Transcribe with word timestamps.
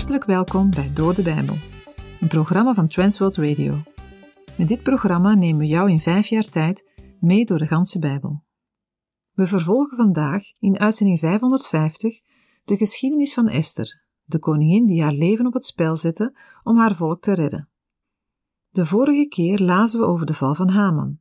Hartelijk 0.00 0.24
welkom 0.24 0.70
bij 0.70 0.92
Door 0.94 1.14
de 1.14 1.22
Bijbel, 1.22 1.56
een 2.20 2.28
programma 2.28 2.74
van 2.74 2.88
Transworld 2.88 3.36
Radio. 3.36 3.82
Met 4.58 4.68
dit 4.68 4.82
programma 4.82 5.34
nemen 5.34 5.60
we 5.60 5.66
jou 5.66 5.90
in 5.90 6.00
vijf 6.00 6.26
jaar 6.26 6.48
tijd 6.48 6.90
mee 7.18 7.44
door 7.44 7.58
de 7.58 7.66
ganse 7.66 7.98
Bijbel. 7.98 8.44
We 9.32 9.46
vervolgen 9.46 9.96
vandaag 9.96 10.42
in 10.58 10.78
uitzending 10.78 11.18
550 11.18 12.20
de 12.64 12.76
geschiedenis 12.76 13.34
van 13.34 13.48
Esther, 13.48 14.04
de 14.24 14.38
koningin 14.38 14.86
die 14.86 15.02
haar 15.02 15.12
leven 15.12 15.46
op 15.46 15.52
het 15.52 15.66
spel 15.66 15.96
zette 15.96 16.36
om 16.62 16.78
haar 16.78 16.94
volk 16.94 17.20
te 17.22 17.32
redden. 17.32 17.68
De 18.70 18.86
vorige 18.86 19.26
keer 19.28 19.58
lazen 19.58 20.00
we 20.00 20.06
over 20.06 20.26
de 20.26 20.34
val 20.34 20.54
van 20.54 20.68
Haman. 20.68 21.18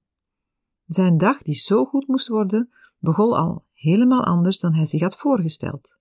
Zijn 0.86 1.18
dag, 1.18 1.42
die 1.42 1.56
zo 1.56 1.86
goed 1.86 2.08
moest 2.08 2.28
worden, 2.28 2.70
begon 2.98 3.34
al 3.34 3.66
helemaal 3.72 4.24
anders 4.24 4.60
dan 4.60 4.74
hij 4.74 4.86
zich 4.86 5.02
had 5.02 5.18
voorgesteld. 5.18 5.98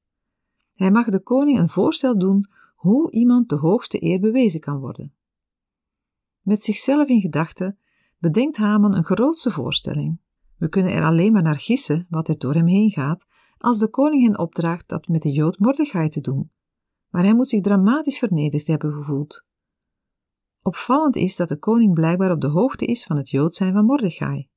Hij 0.74 0.90
mag 0.90 1.06
de 1.06 1.20
koning 1.20 1.58
een 1.58 1.68
voorstel 1.68 2.18
doen 2.18 2.56
hoe 2.78 3.10
iemand 3.10 3.48
de 3.48 3.56
hoogste 3.56 4.02
eer 4.02 4.20
bewezen 4.20 4.60
kan 4.60 4.78
worden. 4.78 5.14
Met 6.40 6.62
zichzelf 6.62 7.08
in 7.08 7.20
gedachten 7.20 7.78
bedenkt 8.18 8.56
Haman 8.56 8.94
een 8.94 9.04
grootse 9.04 9.50
voorstelling. 9.50 10.20
We 10.56 10.68
kunnen 10.68 10.92
er 10.92 11.04
alleen 11.04 11.32
maar 11.32 11.42
naar 11.42 11.58
gissen 11.58 12.06
wat 12.08 12.28
er 12.28 12.38
door 12.38 12.54
hem 12.54 12.66
heen 12.66 12.90
gaat, 12.90 13.26
als 13.58 13.78
de 13.78 13.88
koning 13.88 14.22
hen 14.22 14.38
opdraagt 14.38 14.88
dat 14.88 15.08
met 15.08 15.22
de 15.22 15.30
Jood 15.30 15.58
Mordechai 15.58 16.08
te 16.08 16.20
doen. 16.20 16.50
Maar 17.08 17.22
hij 17.22 17.34
moet 17.34 17.48
zich 17.48 17.60
dramatisch 17.60 18.18
vernederd 18.18 18.66
hebben 18.66 18.92
gevoeld. 18.92 19.44
Opvallend 20.62 21.16
is 21.16 21.36
dat 21.36 21.48
de 21.48 21.58
koning 21.58 21.94
blijkbaar 21.94 22.30
op 22.30 22.40
de 22.40 22.48
hoogte 22.48 22.84
is 22.84 23.04
van 23.04 23.16
het 23.16 23.30
Jood 23.30 23.54
zijn 23.54 23.72
van 23.72 23.84
Mordechai. 23.84 24.48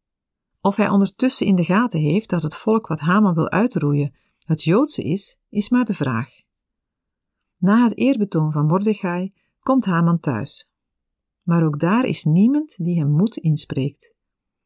Of 0.62 0.76
hij 0.76 0.90
ondertussen 0.90 1.46
in 1.46 1.56
de 1.56 1.64
gaten 1.64 2.00
heeft 2.00 2.30
dat 2.30 2.42
het 2.42 2.56
volk 2.56 2.88
wat 2.88 3.00
Haman 3.00 3.34
wil 3.34 3.50
uitroeien 3.50 4.16
het 4.46 4.64
Joodse 4.64 5.04
is, 5.04 5.40
is 5.50 5.70
maar 5.70 5.86
de 5.86 5.94
vraag. 5.94 6.30
Na 7.62 7.84
het 7.84 7.98
eerbetoon 7.98 8.52
van 8.52 8.66
Mordechai 8.66 9.34
komt 9.60 9.86
Haman 9.86 10.20
thuis. 10.20 10.72
Maar 11.42 11.64
ook 11.64 11.80
daar 11.80 12.06
is 12.06 12.24
niemand 12.24 12.84
die 12.84 13.00
hem 13.00 13.10
moed 13.10 13.38
inspreekt. 13.38 14.16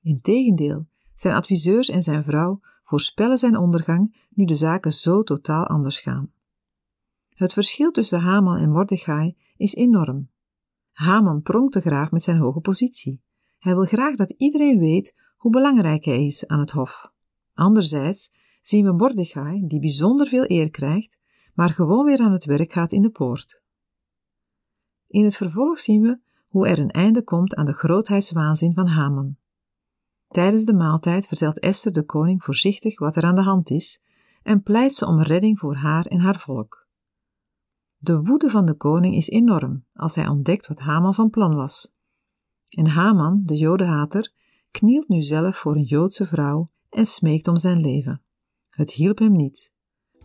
Integendeel, 0.01 0.87
zijn 1.13 1.35
adviseurs 1.35 1.89
en 1.89 2.01
zijn 2.03 2.23
vrouw 2.23 2.59
voorspellen 2.81 3.37
zijn 3.37 3.57
ondergang 3.57 4.27
nu 4.29 4.45
de 4.45 4.55
zaken 4.55 4.93
zo 4.93 5.23
totaal 5.23 5.65
anders 5.65 5.99
gaan. 5.99 6.31
Het 7.29 7.53
verschil 7.53 7.91
tussen 7.91 8.19
Haman 8.19 8.57
en 8.57 8.71
Mordechai 8.71 9.37
is 9.57 9.75
enorm. 9.75 10.29
Haman 10.91 11.41
pronkt 11.41 11.73
te 11.73 11.81
graag 11.81 12.11
met 12.11 12.23
zijn 12.23 12.37
hoge 12.37 12.59
positie. 12.59 13.21
Hij 13.59 13.75
wil 13.75 13.85
graag 13.85 14.15
dat 14.15 14.33
iedereen 14.37 14.79
weet 14.79 15.15
hoe 15.37 15.51
belangrijk 15.51 16.05
hij 16.05 16.25
is 16.25 16.47
aan 16.47 16.59
het 16.59 16.71
hof. 16.71 17.11
Anderzijds 17.53 18.33
zien 18.61 18.85
we 18.85 18.91
Mordechai, 18.91 19.67
die 19.67 19.79
bijzonder 19.79 20.27
veel 20.27 20.51
eer 20.51 20.69
krijgt, 20.69 21.19
maar 21.55 21.69
gewoon 21.69 22.05
weer 22.05 22.19
aan 22.19 22.31
het 22.31 22.45
werk 22.45 22.73
gaat 22.73 22.91
in 22.91 23.01
de 23.01 23.09
poort. 23.09 23.63
In 25.07 25.23
het 25.23 25.35
vervolg 25.35 25.79
zien 25.79 26.01
we 26.01 26.19
hoe 26.47 26.67
er 26.67 26.79
een 26.79 26.91
einde 26.91 27.23
komt 27.23 27.55
aan 27.55 27.65
de 27.65 27.73
grootheidswaanzin 27.73 28.73
van 28.73 28.87
Haman. 28.87 29.37
Tijdens 30.27 30.65
de 30.65 30.73
maaltijd 30.73 31.27
vertelt 31.27 31.59
Esther 31.59 31.93
de 31.93 32.03
koning 32.03 32.43
voorzichtig 32.43 32.99
wat 32.99 33.15
er 33.15 33.23
aan 33.23 33.35
de 33.35 33.41
hand 33.41 33.69
is 33.69 34.03
en 34.43 34.63
pleit 34.63 34.93
ze 34.93 35.05
om 35.05 35.21
redding 35.21 35.59
voor 35.59 35.75
haar 35.75 36.05
en 36.05 36.19
haar 36.19 36.39
volk. 36.39 36.87
De 37.97 38.21
woede 38.21 38.49
van 38.49 38.65
de 38.65 38.73
koning 38.73 39.15
is 39.15 39.29
enorm 39.29 39.85
als 39.93 40.15
hij 40.15 40.27
ontdekt 40.27 40.67
wat 40.67 40.79
Haman 40.79 41.13
van 41.13 41.29
plan 41.29 41.55
was. 41.55 41.93
En 42.69 42.87
Haman, 42.87 43.41
de 43.45 43.57
jodenhater, 43.57 44.33
knielt 44.71 45.07
nu 45.07 45.21
zelf 45.21 45.57
voor 45.57 45.75
een 45.75 45.83
Joodse 45.83 46.25
vrouw 46.25 46.71
en 46.89 47.05
smeekt 47.05 47.47
om 47.47 47.57
zijn 47.57 47.81
leven. 47.81 48.21
Het 48.69 48.91
hielp 48.91 49.17
hem 49.17 49.31
niet. 49.31 49.74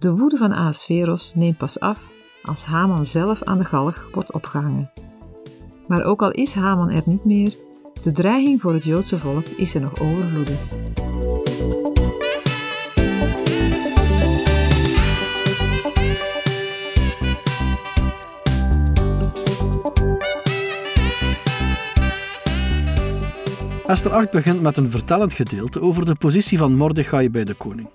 De 0.00 0.10
woede 0.10 0.36
van 0.36 0.52
Ahasveros 0.52 1.34
neemt 1.34 1.56
pas 1.56 1.80
af 1.80 2.10
als 2.42 2.64
Haman 2.64 3.04
zelf 3.04 3.42
aan 3.42 3.58
de 3.58 3.64
galg 3.64 4.08
wordt 4.12 4.32
opgehangen. 4.32 4.90
Maar 5.86 6.04
ook 6.04 6.22
al 6.22 6.30
is 6.30 6.54
Haman 6.54 6.90
er 6.90 7.02
niet 7.04 7.24
meer, 7.24 7.54
de 8.02 8.10
dreiging 8.10 8.60
voor 8.60 8.72
het 8.72 8.84
Joodse 8.84 9.18
volk 9.18 9.46
is 9.46 9.74
er 9.74 9.80
nog 9.80 10.00
overvloedig. 10.00 10.58
Esther 23.86 24.12
8 24.12 24.30
begint 24.30 24.62
met 24.62 24.76
een 24.76 24.90
vertellend 24.90 25.32
gedeelte 25.32 25.80
over 25.80 26.04
de 26.04 26.14
positie 26.14 26.58
van 26.58 26.76
Mordechai 26.76 27.30
bij 27.30 27.44
de 27.44 27.54
koning. 27.54 27.88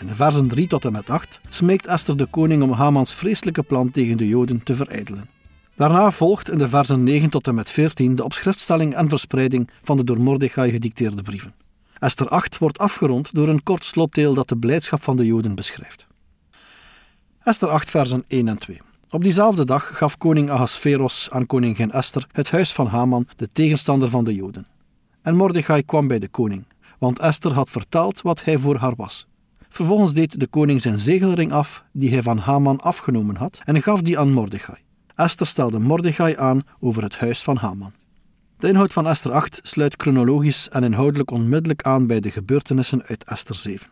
In 0.00 0.06
de 0.06 0.14
versen 0.14 0.48
3 0.48 0.66
tot 0.66 0.84
en 0.84 0.92
met 0.92 1.10
8 1.10 1.40
smeekt 1.48 1.86
Esther 1.86 2.16
de 2.16 2.26
koning 2.26 2.62
om 2.62 2.72
Hamans 2.72 3.14
vreselijke 3.14 3.62
plan 3.62 3.90
tegen 3.90 4.16
de 4.16 4.28
Joden 4.28 4.62
te 4.62 4.74
verijdelen. 4.74 5.28
Daarna 5.74 6.10
volgt 6.10 6.50
in 6.50 6.58
de 6.58 6.68
versen 6.68 7.02
9 7.02 7.30
tot 7.30 7.46
en 7.46 7.54
met 7.54 7.70
14 7.70 8.14
de 8.14 8.24
opschriftstelling 8.24 8.94
en 8.94 9.08
verspreiding 9.08 9.70
van 9.82 9.96
de 9.96 10.04
door 10.04 10.20
Mordechai 10.20 10.70
gedicteerde 10.70 11.22
brieven. 11.22 11.54
Esther 11.98 12.28
8 12.28 12.58
wordt 12.58 12.78
afgerond 12.78 13.34
door 13.34 13.48
een 13.48 13.62
kort 13.62 13.84
slotdeel 13.84 14.34
dat 14.34 14.48
de 14.48 14.56
blijdschap 14.56 15.02
van 15.02 15.16
de 15.16 15.26
Joden 15.26 15.54
beschrijft. 15.54 16.06
Esther 17.42 17.68
8 17.68 17.90
versen 17.90 18.24
1 18.26 18.48
en 18.48 18.58
2. 18.58 18.80
Op 19.10 19.22
diezelfde 19.22 19.64
dag 19.64 19.96
gaf 19.96 20.18
koning 20.18 20.50
Ahasveros 20.50 21.28
aan 21.30 21.46
koningin 21.46 21.90
Esther 21.90 22.26
het 22.32 22.50
huis 22.50 22.72
van 22.72 22.86
Haman, 22.86 23.28
de 23.36 23.48
tegenstander 23.52 24.08
van 24.08 24.24
de 24.24 24.34
Joden. 24.34 24.66
En 25.22 25.36
Mordechai 25.36 25.82
kwam 25.82 26.06
bij 26.06 26.18
de 26.18 26.28
koning, 26.28 26.64
want 26.98 27.18
Esther 27.18 27.52
had 27.52 27.70
verteld 27.70 28.22
wat 28.22 28.44
hij 28.44 28.58
voor 28.58 28.76
haar 28.76 28.94
was. 28.96 29.26
Vervolgens 29.68 30.12
deed 30.12 30.40
de 30.40 30.46
koning 30.46 30.82
zijn 30.82 30.98
zegelring 30.98 31.52
af, 31.52 31.84
die 31.92 32.10
hij 32.10 32.22
van 32.22 32.38
Haman 32.38 32.80
afgenomen 32.80 33.36
had, 33.36 33.60
en 33.64 33.82
gaf 33.82 34.02
die 34.02 34.18
aan 34.18 34.32
Mordechai. 34.32 34.78
Esther 35.14 35.46
stelde 35.46 35.78
Mordechai 35.78 36.36
aan 36.36 36.62
over 36.80 37.02
het 37.02 37.18
huis 37.18 37.42
van 37.42 37.56
Haman. 37.56 37.92
De 38.58 38.68
inhoud 38.68 38.92
van 38.92 39.06
Esther 39.06 39.32
8 39.32 39.60
sluit 39.62 39.94
chronologisch 39.96 40.68
en 40.68 40.84
inhoudelijk 40.84 41.30
onmiddellijk 41.30 41.82
aan 41.82 42.06
bij 42.06 42.20
de 42.20 42.30
gebeurtenissen 42.30 43.02
uit 43.02 43.24
Esther 43.24 43.54
7. 43.54 43.88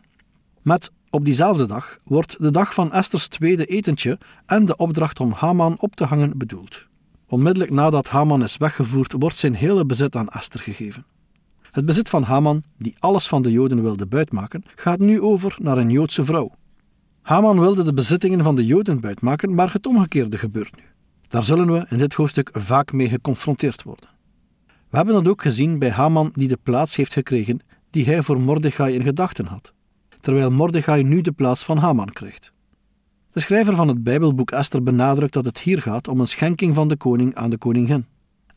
Met 0.63 0.91
op 1.11 1.25
diezelfde 1.25 1.67
dag 1.67 1.97
wordt 2.05 2.37
de 2.39 2.51
dag 2.51 2.75
van 2.75 2.93
Esters 2.93 3.29
tweede 3.29 3.67
etentje 3.67 4.19
en 4.47 4.65
de 4.65 4.77
opdracht 4.77 5.21
om 5.21 5.33
Haman 5.33 5.81
op 5.81 5.97
te 5.97 6.05
hangen 6.05 6.39
bedoeld. 6.39 6.87
Onmiddellijk 7.29 7.71
nadat 7.71 8.09
Haman 8.09 8.43
is 8.43 8.57
weggevoerd, 8.57 9.15
wordt 9.19 9.37
zijn 9.37 9.55
hele 9.55 9.87
bezit 9.87 10.17
aan 10.17 10.29
Esther 10.29 10.61
gegeven. 10.61 11.07
Het 11.77 11.85
bezit 11.85 12.09
van 12.09 12.23
Haman, 12.23 12.63
die 12.79 12.97
alles 12.99 13.29
van 13.29 13.43
de 13.43 13.51
Joden 13.51 13.83
wilde 13.83 14.07
buitmaken, 14.07 14.65
gaat 14.75 14.99
nu 14.99 15.21
over 15.21 15.57
naar 15.61 15.79
een 15.79 15.91
Joodse 15.91 16.25
vrouw. 16.25 16.51
Haman 17.23 17.61
wilde 17.61 17.83
de 17.83 17.95
bezittingen 17.95 18.43
van 18.43 18.57
de 18.57 18.67
Joden 18.67 19.01
buitmaken, 19.01 19.55
maar 19.55 19.73
het 19.73 19.87
omgekeerde 19.87 20.39
gebeurt 20.39 20.77
nu. 20.77 20.83
Daar 21.29 21.45
zullen 21.45 21.73
we 21.73 21.87
in 21.89 21.99
dit 21.99 22.15
hoofdstuk 22.15 22.51
vaak 22.53 22.93
mee 22.93 23.09
geconfronteerd 23.09 23.83
worden. 23.83 24.09
We 24.91 24.97
hebben 24.97 25.15
dat 25.15 25.29
ook 25.29 25.43
gezien 25.43 25.79
bij 25.79 25.91
Haman 25.91 26.31
die 26.35 26.49
de 26.49 26.59
plaats 26.63 26.97
heeft 26.97 27.13
gekregen 27.13 27.61
die 27.91 28.05
hij 28.05 28.23
voor 28.23 28.41
Mordechai 28.41 28.95
in 28.95 29.03
gedachten 29.03 29.47
had, 29.47 29.73
terwijl 30.21 30.51
Mordechai 30.51 31.03
nu 31.03 31.21
de 31.21 31.33
plaats 31.33 31.65
van 31.65 31.79
Haman 31.79 32.13
krijgt. 32.13 32.53
De 33.31 33.41
schrijver 33.41 33.75
van 33.75 33.89
het 33.89 34.03
Bijbelboek 34.03 34.51
Esther 34.51 34.83
benadrukt 34.83 35.33
dat 35.33 35.45
het 35.45 35.59
hier 35.59 35.83
gaat 35.83 36.09
om 36.09 36.21
een 36.21 36.29
schenking 36.29 36.75
van 36.75 36.89
de 36.89 36.97
koning 36.97 37.35
aan 37.35 37.51
de 37.51 37.59
koningin. 37.59 38.07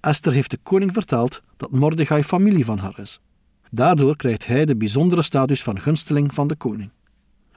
Esther 0.01 0.33
heeft 0.33 0.51
de 0.51 0.59
koning 0.63 0.93
verteld 0.93 1.41
dat 1.57 1.71
Mordechai 1.71 2.23
familie 2.23 2.65
van 2.65 2.77
haar 2.77 2.99
is. 2.99 3.19
Daardoor 3.71 4.15
krijgt 4.15 4.47
hij 4.47 4.65
de 4.65 4.75
bijzondere 4.75 5.21
status 5.21 5.63
van 5.63 5.79
gunsteling 5.79 6.33
van 6.33 6.47
de 6.47 6.55
koning. 6.55 6.89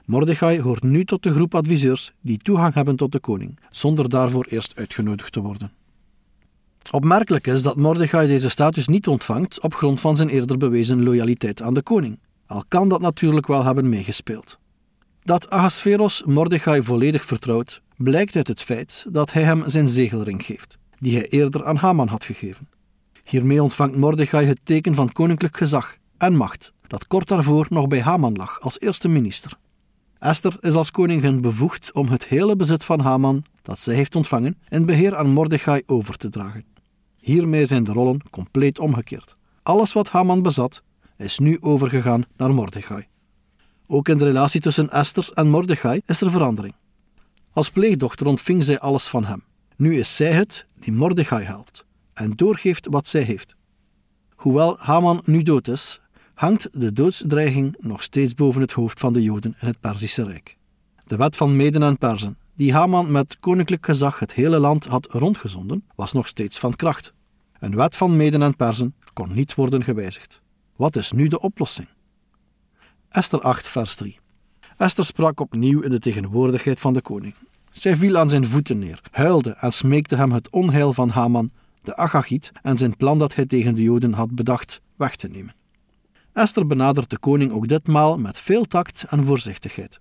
Mordechai 0.05 0.61
hoort 0.61 0.83
nu 0.83 1.05
tot 1.05 1.23
de 1.23 1.31
groep 1.31 1.55
adviseurs 1.55 2.13
die 2.21 2.37
toegang 2.37 2.73
hebben 2.73 2.95
tot 2.95 3.11
de 3.11 3.19
koning, 3.19 3.59
zonder 3.69 4.09
daarvoor 4.09 4.45
eerst 4.45 4.77
uitgenodigd 4.77 5.31
te 5.31 5.39
worden. 5.39 5.71
Opmerkelijk 6.91 7.47
is 7.47 7.63
dat 7.63 7.75
Mordechai 7.75 8.27
deze 8.27 8.49
status 8.49 8.87
niet 8.87 9.07
ontvangt 9.07 9.61
op 9.61 9.73
grond 9.73 9.99
van 9.99 10.15
zijn 10.15 10.29
eerder 10.29 10.57
bewezen 10.57 11.03
loyaliteit 11.03 11.61
aan 11.61 11.73
de 11.73 11.81
koning, 11.81 12.19
al 12.45 12.63
kan 12.67 12.87
dat 12.87 13.01
natuurlijk 13.01 13.47
wel 13.47 13.63
hebben 13.63 13.89
meegespeeld. 13.89 14.59
Dat 15.21 15.49
Ahasveros 15.49 16.23
Mordechai 16.25 16.83
volledig 16.83 17.25
vertrouwt, 17.25 17.81
blijkt 17.97 18.35
uit 18.35 18.47
het 18.47 18.61
feit 18.61 19.05
dat 19.09 19.33
hij 19.33 19.43
hem 19.43 19.63
zijn 19.65 19.87
zegelring 19.87 20.45
geeft 20.45 20.77
die 21.03 21.15
hij 21.15 21.27
eerder 21.27 21.65
aan 21.65 21.75
Haman 21.75 22.07
had 22.07 22.25
gegeven. 22.25 22.69
Hiermee 23.23 23.63
ontvangt 23.63 23.95
Mordechai 23.95 24.45
het 24.45 24.59
teken 24.63 24.95
van 24.95 25.11
koninklijk 25.11 25.57
gezag 25.57 25.97
en 26.17 26.35
macht, 26.35 26.73
dat 26.87 27.07
kort 27.07 27.27
daarvoor 27.27 27.65
nog 27.69 27.87
bij 27.87 28.01
Haman 28.01 28.35
lag 28.35 28.59
als 28.59 28.79
eerste 28.79 29.07
minister. 29.07 29.57
Esther 30.19 30.57
is 30.59 30.73
als 30.73 30.91
koningin 30.91 31.41
bevoegd 31.41 31.91
om 31.93 32.07
het 32.07 32.25
hele 32.25 32.55
bezit 32.55 32.83
van 32.83 32.99
Haman, 32.99 33.43
dat 33.61 33.79
zij 33.79 33.95
heeft 33.95 34.15
ontvangen, 34.15 34.57
in 34.69 34.85
beheer 34.85 35.15
aan 35.15 35.29
Mordechai 35.29 35.81
over 35.85 36.17
te 36.17 36.29
dragen. 36.29 36.65
Hiermee 37.19 37.65
zijn 37.65 37.83
de 37.83 37.91
rollen 37.91 38.21
compleet 38.29 38.79
omgekeerd. 38.79 39.33
Alles 39.63 39.93
wat 39.93 40.09
Haman 40.09 40.41
bezat, 40.41 40.83
is 41.17 41.39
nu 41.39 41.57
overgegaan 41.61 42.25
naar 42.37 42.53
Mordechai. 42.53 43.07
Ook 43.87 44.09
in 44.09 44.17
de 44.17 44.25
relatie 44.25 44.61
tussen 44.61 44.89
Esther 44.89 45.29
en 45.33 45.49
Mordechai 45.49 46.01
is 46.05 46.21
er 46.21 46.31
verandering. 46.31 46.75
Als 47.51 47.69
pleegdochter 47.69 48.27
ontving 48.27 48.63
zij 48.63 48.79
alles 48.79 49.07
van 49.07 49.25
hem. 49.25 49.43
Nu 49.83 49.97
is 49.97 50.15
zij 50.15 50.31
het 50.31 50.67
die 50.79 50.93
Mordechai 50.93 51.43
helpt 51.43 51.85
en 52.13 52.31
doorgeeft 52.31 52.87
wat 52.89 53.07
zij 53.07 53.21
heeft. 53.21 53.55
Hoewel 54.35 54.77
Haman 54.79 55.21
nu 55.25 55.41
dood 55.41 55.67
is, 55.67 56.01
hangt 56.33 56.69
de 56.71 56.93
doodsdreiging 56.93 57.75
nog 57.79 58.03
steeds 58.03 58.33
boven 58.33 58.61
het 58.61 58.71
hoofd 58.71 58.99
van 58.99 59.13
de 59.13 59.23
Joden 59.23 59.55
in 59.59 59.67
het 59.67 59.79
Perzische 59.79 60.23
Rijk. 60.23 60.57
De 61.05 61.15
wet 61.15 61.35
van 61.35 61.55
Meden 61.55 61.83
en 61.83 61.97
Perzen, 61.97 62.37
die 62.55 62.73
Haman 62.73 63.11
met 63.11 63.39
koninklijk 63.39 63.85
gezag 63.85 64.19
het 64.19 64.33
hele 64.33 64.59
land 64.59 64.85
had 64.85 65.07
rondgezonden, 65.11 65.85
was 65.95 66.13
nog 66.13 66.27
steeds 66.27 66.59
van 66.59 66.75
kracht. 66.75 67.13
Een 67.59 67.75
wet 67.75 67.95
van 67.95 68.17
Meden 68.17 68.41
en 68.41 68.55
Persen 68.55 68.95
kon 69.13 69.33
niet 69.33 69.55
worden 69.55 69.83
gewijzigd. 69.83 70.41
Wat 70.75 70.95
is 70.95 71.11
nu 71.11 71.27
de 71.27 71.39
oplossing? 71.39 71.87
Esther 73.09 73.41
8, 73.41 73.67
vers 73.67 73.95
3. 73.95 74.19
Esther 74.77 75.05
sprak 75.05 75.39
opnieuw 75.39 75.81
in 75.81 75.89
de 75.89 75.99
tegenwoordigheid 75.99 76.79
van 76.79 76.93
de 76.93 77.01
koning. 77.01 77.35
Zij 77.73 77.95
viel 77.95 78.17
aan 78.17 78.29
zijn 78.29 78.47
voeten 78.47 78.79
neer, 78.79 79.01
huilde 79.11 79.55
en 79.59 79.71
smeekte 79.71 80.15
hem 80.15 80.31
het 80.31 80.49
onheil 80.49 80.93
van 80.93 81.09
Haman, 81.09 81.49
de 81.81 81.95
Agagiet, 81.95 82.51
en 82.61 82.77
zijn 82.77 82.97
plan 82.97 83.17
dat 83.17 83.35
hij 83.35 83.45
tegen 83.45 83.75
de 83.75 83.83
Joden 83.83 84.13
had 84.13 84.35
bedacht 84.35 84.81
weg 84.95 85.15
te 85.15 85.27
nemen. 85.27 85.55
Esther 86.33 86.67
benadert 86.67 87.09
de 87.09 87.17
koning 87.17 87.51
ook 87.51 87.67
ditmaal 87.67 88.17
met 88.17 88.39
veel 88.39 88.65
tact 88.65 89.05
en 89.09 89.23
voorzichtigheid. 89.25 89.99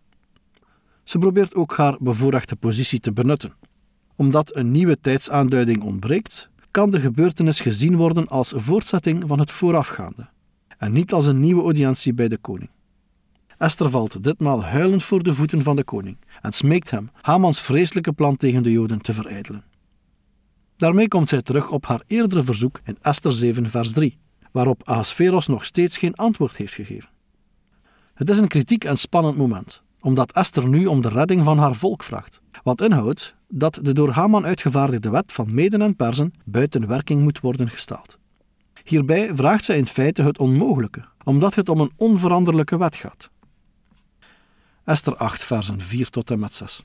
Ze 1.05 1.19
probeert 1.19 1.55
ook 1.55 1.77
haar 1.77 1.97
bevoorrechte 2.01 2.57
positie 2.57 3.01
te 3.01 3.13
benutten. 3.13 3.55
Omdat 4.17 4.57
een 4.57 4.71
nieuwe 4.71 5.01
tijdsaanduiding 5.01 5.83
ontbreekt, 5.83 6.49
kan 6.71 6.91
de 6.91 7.01
gebeurtenis 7.01 7.61
gezien 7.61 7.97
worden 7.97 8.29
als 8.29 8.53
voortzetting 8.57 9.25
van 9.27 9.39
het 9.39 9.51
voorafgaande 9.51 10.29
en 10.79 10.93
niet 10.93 11.13
als 11.13 11.27
een 11.27 11.41
nieuwe 11.41 11.63
audiëntie 11.63 12.15
bij 12.15 12.29
de 12.29 12.39
koning. 12.39 12.71
Esther 13.63 13.91
valt 13.91 14.25
ditmaal 14.25 14.65
huilend 14.65 15.03
voor 15.03 15.23
de 15.23 15.35
voeten 15.35 15.63
van 15.63 15.77
de 15.77 15.85
koning 15.85 16.17
en 16.41 16.53
smeekt 16.53 16.91
hem 16.91 17.11
Hamans 17.21 17.61
vreselijke 17.61 18.13
plan 18.13 18.37
tegen 18.37 18.63
de 18.63 18.73
Joden 18.73 19.01
te 19.01 19.13
verijdelen. 19.13 19.65
Daarmee 20.77 21.09
komt 21.09 21.29
zij 21.29 21.43
terug 21.43 21.71
op 21.71 21.87
haar 21.87 22.03
eerdere 22.07 22.43
verzoek 22.43 22.81
in 22.85 22.97
Esther 23.01 23.33
7, 23.33 23.71
vers 23.71 23.93
3, 23.93 24.19
waarop 24.53 24.89
Ahasveros 24.89 25.47
nog 25.47 25.65
steeds 25.65 25.97
geen 25.97 26.15
antwoord 26.15 26.57
heeft 26.57 26.75
gegeven. 26.75 27.11
Het 28.15 28.31
is 28.31 28.39
een 28.39 28.49
kritiek 28.49 28.85
en 28.85 28.99
spannend 28.99 29.37
moment, 29.37 29.83
omdat 30.01 30.33
Esther 30.33 30.69
nu 30.69 30.87
om 30.87 31.01
de 31.01 31.09
redding 31.09 31.45
van 31.45 31.59
haar 31.59 31.75
volk 31.75 32.03
vraagt, 32.03 32.41
wat 32.63 32.81
inhoudt 32.81 33.35
dat 33.49 33.79
de 33.83 33.93
door 33.93 34.11
Haman 34.11 34.45
uitgevaardigde 34.45 35.11
wet 35.11 35.33
van 35.33 35.55
Meden 35.55 35.83
en 35.83 35.97
Persen 35.97 36.33
buiten 36.45 36.87
werking 36.87 37.23
moet 37.23 37.41
worden 37.41 37.71
gesteld. 37.71 38.19
Hierbij 38.85 39.31
vraagt 39.35 39.65
zij 39.65 39.79
in 39.79 39.87
feite 39.87 40.23
het 40.23 40.39
onmogelijke, 40.39 41.05
omdat 41.25 41.55
het 41.55 41.69
om 41.69 41.81
een 41.81 41.93
onveranderlijke 41.97 42.79
wet 42.79 42.97
gaat. 42.97 43.31
Esther 44.85 45.17
8, 45.17 45.45
versen 45.45 45.81
4 45.81 46.11
tot 46.11 46.31
en 46.31 46.39
met 46.39 46.55
6. 46.55 46.83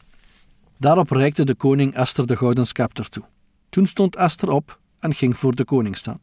Daarop 0.78 1.10
reikte 1.10 1.46
de 1.46 1.56
koning 1.56 1.94
Esther 1.94 2.28
de 2.28 2.38
gouden 2.38 2.68
scepter 2.68 3.10
toe. 3.10 3.24
Toen 3.70 3.86
stond 3.86 4.16
Esther 4.16 4.50
op 4.50 4.80
en 5.00 5.14
ging 5.14 5.38
voor 5.38 5.56
de 5.56 5.66
koning 5.66 5.98
staan. 5.98 6.20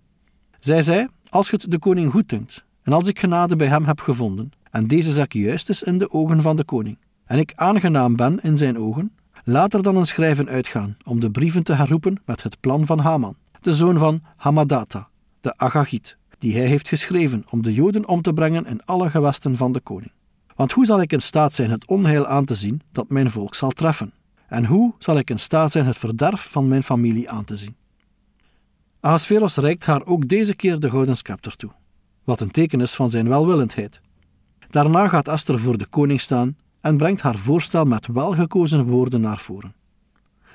Zij 0.59 0.83
zei: 0.83 1.09
Als 1.29 1.51
het 1.51 1.71
de 1.71 1.79
koning 1.79 2.11
goed 2.11 2.29
dunkt, 2.29 2.65
en 2.83 2.93
als 2.93 3.09
ik 3.09 3.19
genade 3.19 3.57
bij 3.57 3.67
hem 3.67 3.85
heb 3.85 4.01
gevonden, 4.01 4.53
en 4.71 4.87
deze 4.87 5.13
zaak 5.13 5.33
juist 5.33 5.69
is 5.69 5.83
in 5.83 5.99
de 5.99 6.11
ogen 6.11 6.43
van 6.43 6.57
de 6.57 6.65
koning, 6.65 6.99
en 7.25 7.39
ik 7.39 7.53
aangenaam 7.55 8.17
ben 8.17 8.41
in 8.43 8.59
zijn 8.59 8.79
ogen, 8.79 9.13
laat 9.45 9.75
er 9.75 9.83
dan 9.83 9.97
een 9.97 10.07
schrijven 10.07 10.49
uitgaan 10.49 10.97
om 11.05 11.21
de 11.21 11.31
brieven 11.31 11.63
te 11.63 11.75
herroepen 11.75 12.23
met 12.25 12.43
het 12.43 12.61
plan 12.61 12.87
van 12.87 12.99
Haman, 12.99 13.37
de 13.61 13.75
zoon 13.75 13.99
van 13.99 14.23
Hamadata, 14.37 15.09
de 15.41 15.57
Agagiet, 15.57 16.17
die 16.39 16.57
hij 16.57 16.67
heeft 16.67 16.89
geschreven 16.89 17.45
om 17.51 17.63
de 17.63 17.75
Joden 17.75 18.09
om 18.09 18.23
te 18.23 18.33
brengen 18.33 18.67
in 18.67 18.85
alle 18.85 19.11
gewesten 19.11 19.57
van 19.57 19.73
de 19.73 19.81
koning. 19.81 20.13
Want 20.55 20.73
hoe 20.73 20.87
zal 20.87 21.01
ik 21.01 21.13
in 21.13 21.23
staat 21.23 21.53
zijn 21.53 21.71
het 21.71 21.87
onheil 21.87 22.27
aan 22.27 22.45
te 22.45 22.55
zien 22.55 22.83
dat 22.93 23.09
mijn 23.09 23.31
volk 23.31 23.55
zal 23.55 23.71
treffen? 23.71 24.13
En 24.49 24.65
hoe 24.65 24.95
zal 24.99 25.19
ik 25.19 25.31
in 25.31 25.39
staat 25.39 25.71
zijn 25.71 25.87
het 25.87 25.97
verderf 25.97 26.49
van 26.51 26.69
mijn 26.69 26.83
familie 26.83 27.31
aan 27.31 27.45
te 27.45 27.57
zien? 27.57 27.77
Ahasveros 29.01 29.57
reikt 29.57 29.85
haar 29.85 30.07
ook 30.07 30.29
deze 30.29 30.57
keer 30.57 30.81
de 30.81 30.91
gouden 30.91 31.17
scepter 31.17 31.57
toe, 31.57 31.71
wat 32.25 32.41
een 32.41 32.51
teken 32.51 32.81
is 32.81 32.95
van 32.95 33.11
zijn 33.11 33.29
welwillendheid. 33.29 34.01
Daarna 34.71 35.09
gaat 35.09 35.29
Esther 35.29 35.59
voor 35.59 35.79
de 35.79 35.87
koning 35.87 36.21
staan 36.21 36.57
en 36.81 36.97
brengt 36.97 37.21
haar 37.21 37.39
voorstel 37.39 37.85
met 37.85 38.07
welgekozen 38.07 38.87
woorden 38.87 39.21
naar 39.21 39.39
voren. 39.39 39.75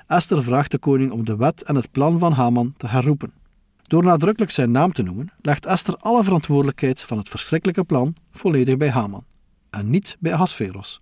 Esther 0.06 0.42
vraagt 0.42 0.70
de 0.70 0.78
koning 0.78 1.12
om 1.12 1.24
de 1.24 1.36
wet 1.36 1.62
en 1.62 1.74
het 1.74 1.90
plan 1.90 2.18
van 2.18 2.32
Haman 2.32 2.74
te 2.76 2.86
herroepen. 2.86 3.32
Door 3.82 4.04
nadrukkelijk 4.04 4.52
zijn 4.52 4.70
naam 4.70 4.92
te 4.92 5.02
noemen, 5.02 5.32
legt 5.40 5.66
Esther 5.66 5.96
alle 5.96 6.24
verantwoordelijkheid 6.24 7.00
van 7.00 7.18
het 7.18 7.28
verschrikkelijke 7.28 7.84
plan 7.84 8.14
volledig 8.30 8.76
bij 8.76 8.90
Haman 8.90 9.24
en 9.70 9.90
niet 9.90 10.16
bij 10.20 10.32
Ahasveros. 10.32 11.00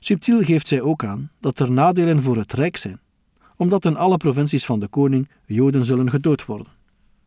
Subtiel 0.00 0.42
geeft 0.42 0.68
zij 0.68 0.80
ook 0.80 1.04
aan 1.04 1.30
dat 1.40 1.58
er 1.58 1.70
nadelen 1.70 2.22
voor 2.22 2.36
het 2.36 2.52
Rijk 2.52 2.76
zijn, 2.76 3.00
omdat 3.56 3.84
in 3.84 3.96
alle 3.96 4.16
provincies 4.16 4.64
van 4.64 4.80
de 4.80 4.88
koning 4.88 5.28
Joden 5.46 5.84
zullen 5.84 6.10
gedood 6.10 6.44
worden. 6.44 6.66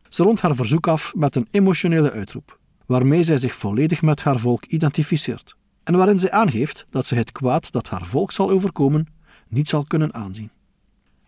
Ze 0.08 0.22
rondt 0.22 0.40
haar 0.40 0.54
verzoek 0.54 0.86
af 0.86 1.14
met 1.14 1.36
een 1.36 1.48
emotionele 1.50 2.10
uitroep, 2.10 2.58
waarmee 2.86 3.24
zij 3.24 3.38
zich 3.38 3.54
volledig 3.54 4.02
met 4.02 4.22
haar 4.22 4.38
volk 4.38 4.64
identificeert 4.64 5.56
en 5.84 5.96
waarin 5.96 6.18
zij 6.18 6.30
aangeeft 6.30 6.86
dat 6.90 7.06
ze 7.06 7.14
het 7.14 7.32
kwaad 7.32 7.72
dat 7.72 7.88
haar 7.88 8.06
volk 8.06 8.32
zal 8.32 8.50
overkomen 8.50 9.06
niet 9.48 9.68
zal 9.68 9.84
kunnen 9.84 10.14
aanzien. 10.14 10.50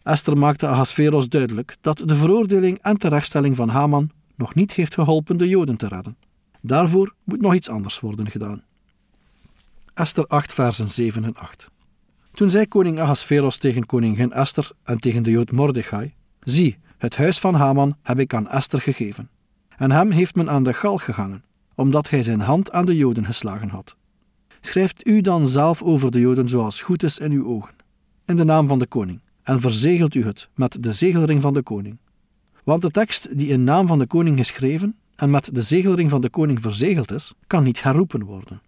Esther 0.02 0.38
maakte 0.38 0.66
Ahasveros 0.66 1.28
duidelijk 1.28 1.76
dat 1.80 1.98
de 1.98 2.16
veroordeling 2.16 2.78
en 2.78 2.96
terechtstelling 2.96 3.56
van 3.56 3.68
Haman 3.68 4.10
nog 4.36 4.54
niet 4.54 4.72
heeft 4.72 4.94
geholpen 4.94 5.36
de 5.36 5.48
Joden 5.48 5.76
te 5.76 5.88
redden. 5.88 6.16
Daarvoor 6.60 7.14
moet 7.24 7.40
nog 7.40 7.54
iets 7.54 7.68
anders 7.68 8.00
worden 8.00 8.30
gedaan. 8.30 8.62
Esther 9.94 10.26
8, 10.26 10.52
versen 10.52 10.91
7 10.91 11.25
en 11.25 11.35
8. 11.35 11.70
Toen 12.32 12.50
zei 12.50 12.67
koning 12.67 13.00
Ahasveros 13.00 13.56
tegen 13.56 13.87
koningin 13.87 14.32
Esther 14.32 14.70
en 14.82 14.99
tegen 14.99 15.23
de 15.23 15.31
Jood 15.31 15.50
Mordechai: 15.50 16.14
Zie, 16.41 16.79
het 16.99 17.17
huis 17.17 17.38
van 17.38 17.55
Haman 17.55 17.96
heb 18.02 18.19
ik 18.19 18.35
aan 18.35 18.49
Esther 18.49 18.81
gegeven. 18.81 19.31
En 19.76 19.91
hem 19.91 20.11
heeft 20.11 20.35
men 20.35 20.50
aan 20.50 20.62
de 20.62 20.73
gal 20.73 20.99
gehangen, 20.99 21.44
omdat 21.75 22.11
hij 22.11 22.23
zijn 22.23 22.41
hand 22.41 22.73
aan 22.73 22.85
de 22.85 22.96
Joden 22.96 23.25
geslagen 23.25 23.69
had. 23.69 23.96
Schrijft 24.61 25.06
u 25.06 25.20
dan 25.20 25.49
zelf 25.49 25.82
over 25.82 26.11
de 26.11 26.20
Joden 26.20 26.49
zoals 26.49 26.82
goed 26.82 27.02
is 27.02 27.19
in 27.19 27.32
uw 27.32 27.47
ogen, 27.47 27.75
in 28.26 28.37
de 28.37 28.44
naam 28.44 28.69
van 28.69 28.79
de 28.79 28.87
koning, 28.87 29.20
en 29.43 29.61
verzegelt 29.61 30.14
u 30.14 30.25
het 30.25 30.49
met 30.55 30.82
de 30.82 30.93
zegelring 30.93 31.43
van 31.43 31.55
de 31.55 31.62
koning. 31.62 31.99
Want 32.64 32.82
de 32.82 32.90
tekst 32.90 33.38
die 33.38 33.49
in 33.49 33.64
naam 33.64 33.87
van 33.87 33.99
de 33.99 34.06
koning 34.06 34.38
geschreven 34.38 34.97
en 35.17 35.31
met 35.31 35.55
de 35.55 35.62
zegelring 35.62 36.11
van 36.11 36.20
de 36.20 36.31
koning 36.31 36.62
verzegeld 36.62 37.12
is, 37.12 37.35
kan 37.47 37.62
niet 37.62 37.82
herroepen 37.82 38.25
worden. 38.25 38.61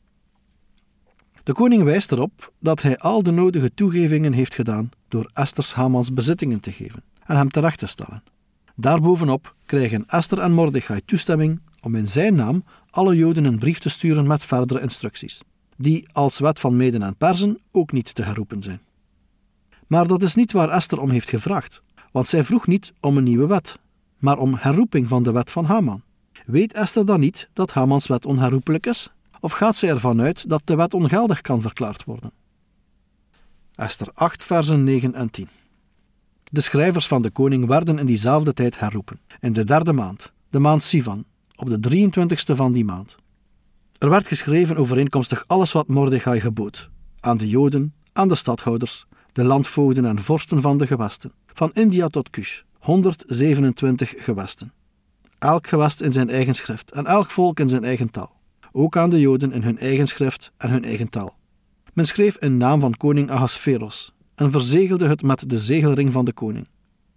De 1.47 1.53
koning 1.53 1.83
wijst 1.83 2.13
erop 2.13 2.53
dat 2.59 2.83
hij 2.83 2.99
al 2.99 3.23
de 3.23 3.31
nodige 3.31 3.75
toegevingen 3.75 4.33
heeft 4.33 4.55
gedaan 4.55 4.91
door 5.09 5.31
Esther's 5.33 5.73
Hamans 5.73 6.13
bezittingen 6.13 6.61
te 6.61 6.73
geven 6.73 7.03
en 7.25 7.37
hem 7.37 7.49
terecht 7.49 7.79
te 7.79 7.87
stellen. 7.87 8.23
Daarbovenop 8.75 9.55
krijgen 9.67 10.07
Esther 10.07 10.39
en 10.39 10.53
Mordechai 10.53 11.01
toestemming 11.05 11.61
om 11.81 11.95
in 11.95 12.09
zijn 12.09 12.35
naam 12.35 12.65
alle 12.91 13.17
Joden 13.17 13.45
een 13.45 13.59
brief 13.59 13.79
te 13.79 13.89
sturen 13.89 14.27
met 14.27 14.45
verdere 14.45 14.81
instructies, 14.81 15.41
die 15.77 16.09
als 16.13 16.39
wet 16.39 16.61
van 16.61 16.77
Meden 16.77 17.03
en 17.03 17.17
Persen 17.17 17.59
ook 17.73 17.93
niet 17.93 18.15
te 18.15 18.23
herroepen 18.23 18.63
zijn. 18.63 18.81
Maar 19.87 20.07
dat 20.07 20.23
is 20.23 20.35
niet 20.35 20.53
waar 20.53 20.71
Esther 20.71 21.01
om 21.01 21.11
heeft 21.11 21.29
gevraagd, 21.29 21.83
want 22.13 22.29
zij 22.29 22.45
vroeg 22.45 22.67
niet 22.67 22.93
om 23.01 23.17
een 23.17 23.25
nieuwe 23.25 23.47
wet, 23.47 23.79
maar 24.19 24.39
om 24.39 24.55
herroeping 24.55 25.09
van 25.09 25.23
de 25.23 25.33
wet 25.33 25.51
van 25.51 25.65
Haman. 25.65 26.03
Weet 26.47 26.73
Esther 26.73 27.07
dan 27.07 27.21
niet 27.21 27.49
dat 27.53 27.73
Hamans 27.73 28.07
wet 28.07 28.27
onherroepelijk 28.27 28.87
is 28.87 29.11
of 29.47 29.53
gaat 29.53 29.77
zij 29.77 29.89
ervan 29.89 30.21
uit 30.21 30.49
dat 30.49 30.63
de 30.65 30.77
wet 30.77 30.95
ongeldig 30.95 31.41
kan 31.41 31.61
verklaard 31.61 32.05
worden? 32.05 32.33
Esther 33.75 34.11
8, 34.15 34.43
versen 34.43 34.85
9 34.85 35.15
en 35.15 35.31
10. 35.31 35.49
De 36.45 36.61
schrijvers 36.61 37.07
van 37.07 37.23
de 37.23 37.31
koning 37.31 37.67
werden 37.67 37.99
in 37.99 38.07
diezelfde 38.07 38.53
tijd 38.53 38.79
herroepen, 38.79 39.21
in 39.41 39.53
de 39.53 39.65
derde 39.65 39.93
maand, 39.93 40.33
de 40.51 40.59
maand 40.59 40.83
Sivan, 40.83 41.25
op 41.57 41.69
de 41.69 42.09
23ste 42.09 42.55
van 42.57 42.73
die 42.73 42.85
maand. 42.85 43.17
Er 43.99 44.09
werd 44.09 44.27
geschreven 44.27 44.77
overeenkomstig 44.77 45.45
alles 45.47 45.73
wat 45.73 45.89
Mordechai 45.89 46.41
gebood, 46.41 46.91
aan 47.21 47.37
de 47.37 47.49
Joden, 47.49 47.95
aan 48.13 48.29
de 48.29 48.35
stadhouders, 48.35 49.07
de 49.33 49.45
landvoogden 49.45 50.05
en 50.05 50.23
vorsten 50.23 50.61
van 50.61 50.79
de 50.79 50.87
gewesten, 50.87 51.33
van 51.53 51.71
India 51.73 52.09
tot 52.09 52.31
Kush, 52.31 52.61
127 52.79 54.15
gewesten. 54.17 54.73
Elk 55.39 55.67
gewest 55.67 56.01
in 56.01 56.13
zijn 56.13 56.31
eigen 56.31 56.55
schrift 56.55 56.91
en 56.91 57.07
elk 57.07 57.31
volk 57.31 57.61
in 57.61 57.69
zijn 57.69 57.85
eigen 57.85 58.11
taal 58.11 58.36
ook 58.77 58.97
aan 58.97 59.11
de 59.11 59.21
Joden 59.21 59.53
in 59.53 59.63
hun 59.63 59.79
eigen 59.79 60.07
schrift 60.07 60.53
en 60.57 60.71
hun 60.71 60.85
eigen 60.85 61.09
taal. 61.09 61.37
Men 61.93 62.07
schreef 62.07 62.37
in 62.37 62.57
naam 62.57 62.81
van 62.81 62.97
koning 62.97 63.31
Ahasveros 63.31 64.13
en 64.35 64.51
verzegelde 64.51 65.07
het 65.09 65.23
met 65.23 65.51
de 65.51 65.59
zegelring 65.59 66.13
van 66.13 66.25
de 66.25 66.33
koning. 66.33 66.69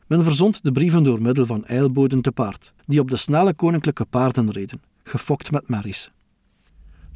Men 0.07 0.23
verzond 0.23 0.63
de 0.63 0.71
brieven 0.71 1.03
door 1.03 1.21
middel 1.21 1.45
van 1.45 1.65
eilboden 1.65 2.21
te 2.21 2.31
paard, 2.31 2.73
die 2.85 2.99
op 2.99 3.09
de 3.09 3.17
snelle 3.17 3.53
koninklijke 3.53 4.05
paarden 4.05 4.51
reden, 4.51 4.81
gefokt 5.03 5.51
met 5.51 5.69
merries. 5.69 6.11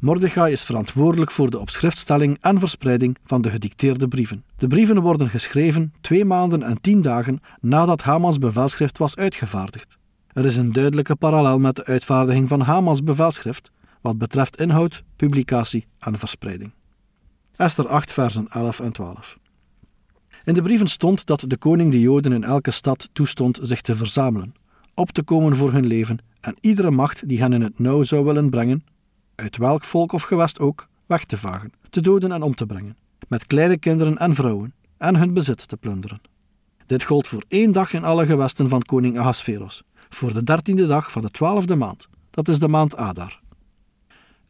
Mordechai 0.00 0.52
is 0.52 0.64
verantwoordelijk 0.64 1.30
voor 1.30 1.50
de 1.50 1.58
opschriftstelling 1.58 2.38
en 2.40 2.58
verspreiding 2.58 3.16
van 3.24 3.42
de 3.42 3.50
gedicteerde 3.50 4.08
brieven. 4.08 4.44
De 4.56 4.66
brieven 4.66 5.00
worden 5.00 5.30
geschreven 5.30 5.92
twee 6.00 6.24
maanden 6.24 6.62
en 6.62 6.80
tien 6.80 7.02
dagen 7.02 7.40
nadat 7.60 8.02
Hamans 8.02 8.38
bevelschrift 8.38 8.98
was 8.98 9.16
uitgevaardigd. 9.16 9.98
Er 10.32 10.44
is 10.44 10.56
een 10.56 10.72
duidelijke 10.72 11.16
parallel 11.16 11.58
met 11.58 11.76
de 11.76 11.84
uitvaardiging 11.84 12.48
van 12.48 12.60
Hamans 12.60 13.02
bevelschrift, 13.02 13.72
wat 14.04 14.18
betreft 14.18 14.60
inhoud, 14.60 15.02
publicatie 15.16 15.86
en 15.98 16.18
verspreiding. 16.18 16.72
Esther 17.56 17.88
8, 17.88 18.12
versen 18.12 18.48
11 18.48 18.80
en 18.80 18.92
12. 18.92 19.38
In 20.44 20.54
de 20.54 20.62
brieven 20.62 20.86
stond 20.86 21.26
dat 21.26 21.44
de 21.46 21.56
koning 21.56 21.90
de 21.90 22.00
Joden 22.00 22.32
in 22.32 22.44
elke 22.44 22.70
stad 22.70 23.08
toestond 23.12 23.58
zich 23.62 23.80
te 23.80 23.96
verzamelen, 23.96 24.54
op 24.94 25.10
te 25.10 25.22
komen 25.22 25.56
voor 25.56 25.72
hun 25.72 25.86
leven 25.86 26.18
en 26.40 26.56
iedere 26.60 26.90
macht 26.90 27.28
die 27.28 27.40
hen 27.40 27.52
in 27.52 27.62
het 27.62 27.78
nauw 27.78 28.02
zou 28.02 28.24
willen 28.24 28.50
brengen, 28.50 28.84
uit 29.34 29.56
welk 29.56 29.84
volk 29.84 30.12
of 30.12 30.22
gewest 30.22 30.60
ook, 30.60 30.88
weg 31.06 31.24
te 31.24 31.36
vagen, 31.36 31.72
te 31.90 32.00
doden 32.00 32.32
en 32.32 32.42
om 32.42 32.54
te 32.54 32.66
brengen, 32.66 32.96
met 33.28 33.46
kleine 33.46 33.78
kinderen 33.78 34.18
en 34.18 34.34
vrouwen, 34.34 34.74
en 34.98 35.16
hun 35.16 35.34
bezit 35.34 35.68
te 35.68 35.76
plunderen. 35.76 36.20
Dit 36.86 37.02
gold 37.02 37.26
voor 37.26 37.44
één 37.48 37.72
dag 37.72 37.92
in 37.92 38.04
alle 38.04 38.26
gewesten 38.26 38.68
van 38.68 38.82
koning 38.82 39.18
Ahasveros, 39.18 39.82
voor 40.08 40.32
de 40.32 40.42
dertiende 40.42 40.86
dag 40.86 41.12
van 41.12 41.22
de 41.22 41.30
twaalfde 41.30 41.76
maand, 41.76 42.08
dat 42.30 42.48
is 42.48 42.58
de 42.58 42.68
maand 42.68 42.96
Adar. 42.96 43.42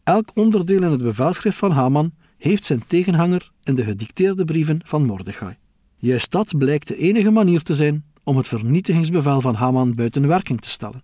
Elk 0.04 0.30
onderdeel 0.34 0.82
in 0.82 0.90
het 0.90 1.02
bevelschrift 1.02 1.58
van 1.58 1.70
Haman 1.70 2.12
heeft 2.38 2.64
zijn 2.64 2.84
tegenhanger 2.87 3.50
in 3.62 3.75
de 3.75 3.84
gedicteerde 3.84 4.44
brieven 4.44 4.80
van 4.84 5.04
Mordechai. 5.04 5.56
Juist 5.96 6.30
dat 6.30 6.58
blijkt 6.58 6.88
de 6.88 6.96
enige 6.96 7.30
manier 7.30 7.62
te 7.62 7.75
zijn 7.75 8.04
om 8.23 8.37
het 8.37 8.49
vernietigingsbevel 8.49 9.40
van 9.40 9.54
Haman 9.54 9.94
buiten 9.94 10.26
werking 10.28 10.61
te 10.61 10.68
stellen. 10.68 11.02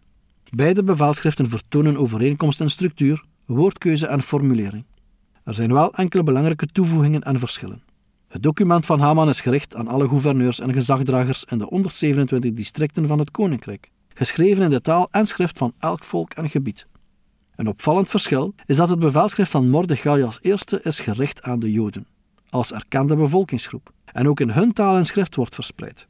Beide 0.50 0.82
bevelschriften 0.82 1.48
vertonen 1.48 1.96
overeenkomst 1.96 2.60
in 2.60 2.70
structuur, 2.70 3.24
woordkeuze 3.46 4.06
en 4.06 4.22
formulering. 4.22 4.84
Er 5.44 5.54
zijn 5.54 5.72
wel 5.72 5.94
enkele 5.94 6.22
belangrijke 6.22 6.66
toevoegingen 6.66 7.22
en 7.22 7.38
verschillen. 7.38 7.82
Het 8.28 8.42
document 8.42 8.86
van 8.86 9.00
Haman 9.00 9.28
is 9.28 9.40
gericht 9.40 9.74
aan 9.74 9.88
alle 9.88 10.08
gouverneurs 10.08 10.60
en 10.60 10.72
gezagdragers 10.72 11.44
in 11.44 11.58
de 11.58 11.64
127 11.64 12.52
districten 12.52 13.06
van 13.06 13.18
het 13.18 13.30
koninkrijk, 13.30 13.90
geschreven 14.14 14.62
in 14.62 14.70
de 14.70 14.80
taal 14.80 15.08
en 15.10 15.26
schrift 15.26 15.58
van 15.58 15.72
elk 15.78 16.04
volk 16.04 16.32
en 16.32 16.50
gebied. 16.50 16.86
Een 17.60 17.68
opvallend 17.68 18.10
verschil 18.10 18.54
is 18.66 18.76
dat 18.76 18.88
het 18.88 18.98
bevelschrift 18.98 19.50
van 19.50 19.70
Mordechai 19.70 20.22
als 20.22 20.38
eerste 20.40 20.80
is 20.82 21.00
gericht 21.00 21.42
aan 21.42 21.60
de 21.60 21.72
Joden, 21.72 22.06
als 22.50 22.72
erkende 22.72 23.16
bevolkingsgroep, 23.16 23.92
en 24.04 24.28
ook 24.28 24.40
in 24.40 24.50
hun 24.50 24.72
taal 24.72 24.96
en 24.96 25.06
schrift 25.06 25.34
wordt 25.34 25.54
verspreid. 25.54 26.06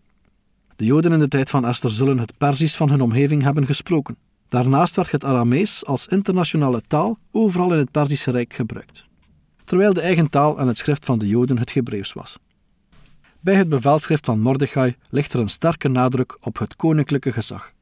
De 0.76 0.84
Joden 0.84 1.12
in 1.12 1.18
de 1.18 1.28
tijd 1.28 1.50
van 1.50 1.66
Esther 1.66 1.90
zullen 1.90 2.18
het 2.18 2.38
Perzisch 2.38 2.76
van 2.76 2.90
hun 2.90 3.00
omgeving 3.00 3.42
hebben 3.42 3.66
gesproken. 3.66 4.16
Daarnaast 4.48 4.96
werd 4.96 5.10
het 5.10 5.24
Aramees 5.24 5.86
als 5.86 6.06
internationale 6.06 6.82
taal 6.86 7.18
overal 7.30 7.72
in 7.72 7.78
het 7.78 7.90
Perzische 7.90 8.30
Rijk 8.30 8.54
gebruikt, 8.54 9.04
terwijl 9.64 9.92
de 9.92 10.00
eigen 10.00 10.30
taal 10.30 10.58
en 10.58 10.66
het 10.66 10.78
schrift 10.78 11.04
van 11.04 11.18
de 11.18 11.26
Joden 11.26 11.58
het 11.58 11.74
Hebreeuws 11.74 12.12
was. 12.12 12.38
Bij 13.40 13.54
het 13.54 13.68
bevelschrift 13.68 14.26
van 14.26 14.40
Mordechai 14.40 14.96
ligt 15.08 15.32
er 15.32 15.40
een 15.40 15.48
sterke 15.48 15.88
nadruk 15.88 16.36
op 16.40 16.58
het 16.58 16.76
koninklijke 16.76 17.32
gezag. 17.32 17.72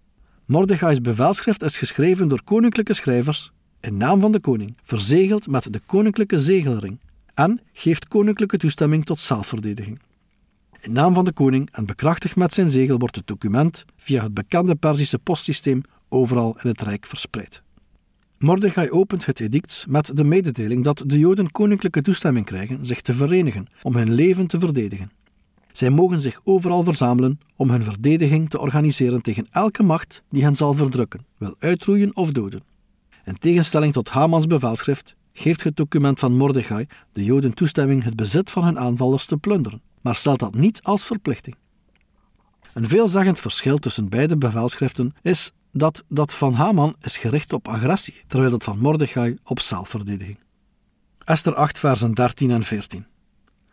Mordechai's 0.44 1.00
bevelschrift 1.00 1.62
is 1.62 1.78
geschreven 1.78 2.28
door 2.28 2.42
koninklijke 2.44 2.94
schrijvers 2.94 3.52
in 3.80 3.96
naam 3.96 4.20
van 4.20 4.32
de 4.32 4.40
koning, 4.40 4.76
verzegeld 4.82 5.46
met 5.46 5.72
de 5.72 5.80
koninklijke 5.86 6.40
zegelring 6.40 6.98
en 7.34 7.60
geeft 7.72 8.08
koninklijke 8.08 8.56
toestemming 8.56 9.04
tot 9.04 9.20
zelfverdediging. 9.20 9.98
In 10.80 10.92
naam 10.92 11.14
van 11.14 11.24
de 11.24 11.32
koning 11.32 11.68
en 11.72 11.86
bekrachtigd 11.86 12.36
met 12.36 12.54
zijn 12.54 12.70
zegel 12.70 12.98
wordt 12.98 13.16
het 13.16 13.26
document 13.26 13.84
via 13.96 14.22
het 14.22 14.34
bekende 14.34 14.74
Perzische 14.74 15.18
postsysteem 15.18 15.82
overal 16.08 16.58
in 16.62 16.68
het 16.68 16.80
Rijk 16.80 17.06
verspreid. 17.06 17.62
Mordechai 18.38 18.90
opent 18.90 19.26
het 19.26 19.40
edict 19.40 19.84
met 19.88 20.16
de 20.16 20.24
mededeling 20.24 20.84
dat 20.84 21.02
de 21.06 21.18
Joden 21.18 21.50
koninklijke 21.50 22.02
toestemming 22.02 22.46
krijgen 22.46 22.86
zich 22.86 23.00
te 23.00 23.14
verenigen 23.14 23.66
om 23.82 23.96
hun 23.96 24.12
leven 24.12 24.46
te 24.46 24.58
verdedigen. 24.58 25.10
Zij 25.72 25.90
mogen 25.90 26.20
zich 26.20 26.40
overal 26.44 26.82
verzamelen 26.82 27.40
om 27.56 27.70
hun 27.70 27.82
verdediging 27.82 28.50
te 28.50 28.58
organiseren 28.60 29.22
tegen 29.22 29.46
elke 29.50 29.82
macht 29.82 30.22
die 30.30 30.42
hen 30.42 30.54
zal 30.54 30.74
verdrukken, 30.74 31.26
wil 31.36 31.54
uitroeien 31.58 32.16
of 32.16 32.32
doden. 32.32 32.62
In 33.28 33.38
tegenstelling 33.38 33.92
tot 33.92 34.08
Hamans 34.08 34.46
bevelschrift 34.46 35.16
geeft 35.32 35.64
het 35.64 35.76
document 35.76 36.18
van 36.18 36.36
Mordechai 36.36 36.86
de 37.12 37.24
Joden 37.24 37.54
toestemming 37.54 38.04
het 38.04 38.16
bezit 38.16 38.50
van 38.50 38.64
hun 38.64 38.78
aanvallers 38.78 39.26
te 39.26 39.36
plunderen, 39.36 39.82
maar 40.00 40.16
stelt 40.16 40.38
dat 40.38 40.54
niet 40.54 40.82
als 40.82 41.04
verplichting. 41.04 41.56
Een 42.72 42.88
veelzeggend 42.88 43.40
verschil 43.40 43.78
tussen 43.78 44.08
beide 44.08 44.36
bevelschriften 44.36 45.14
is 45.22 45.52
dat 45.72 46.04
dat 46.08 46.34
van 46.34 46.52
Haman 46.52 46.96
is 47.00 47.18
gericht 47.18 47.52
op 47.52 47.68
agressie, 47.68 48.22
terwijl 48.26 48.50
dat 48.50 48.64
van 48.64 48.78
Mordechai 48.78 49.36
op 49.44 49.60
zelfverdediging. 49.60 50.38
Esther 51.24 51.54
8, 51.54 51.78
versen 51.78 52.12
13 52.12 52.50
en 52.50 52.62
14. 52.62 53.06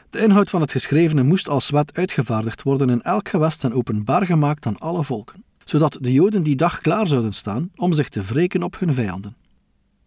De 0.10 0.20
inhoud 0.20 0.50
van 0.50 0.62
het 0.62 0.72
geschrevene 0.72 1.24
moest 1.24 1.50
als 1.50 1.70
wet 1.70 1.98
uitgevaardigd 1.98 2.64
worden 2.64 2.90
in 2.90 3.02
elk 3.02 3.30
gewest 3.30 3.64
en 3.64 3.74
openbaar 3.74 4.26
gemaakt 4.26 4.66
aan 4.66 4.80
alle 4.80 5.04
volken, 5.04 5.44
zodat 5.66 5.98
de 6.02 6.12
Joden 6.12 6.44
die 6.44 6.56
dag 6.56 6.82
klaar 6.82 7.08
zouden 7.08 7.34
staan 7.34 7.72
om 7.76 7.94
zich 7.94 8.10
te 8.10 8.22
wreken 8.22 8.64
op 8.64 8.80
hun 8.80 8.94
vijanden. 8.94 9.44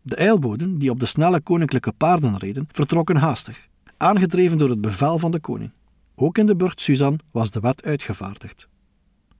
De 0.09 0.17
eilboden, 0.17 0.79
die 0.79 0.91
op 0.91 1.01
de 1.01 1.07
snelle 1.07 1.41
koninklijke 1.41 1.93
paarden 1.93 2.39
reden, 2.39 2.69
vertrokken 2.73 3.17
haastig, 3.17 3.69
aangedreven 3.97 4.59
door 4.59 4.69
het 4.69 4.81
bevel 4.81 5.19
van 5.19 5.31
de 5.31 5.41
koning. 5.41 5.71
Ook 6.15 6.39
in 6.39 6.47
de 6.47 6.57
burcht 6.57 6.81
Suzan 6.81 7.19
was 7.31 7.51
de 7.51 7.61
wet 7.61 7.83
uitgevaardigd. 7.83 8.69